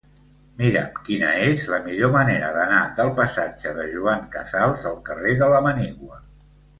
[0.59, 5.51] Mira'm quina és la millor manera d'anar del passatge de Joan Casas al carrer de
[5.53, 6.19] la Manigua.